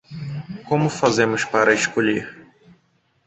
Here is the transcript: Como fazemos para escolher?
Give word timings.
Como 0.67 0.89
fazemos 0.89 1.45
para 1.45 1.75
escolher? 1.75 2.25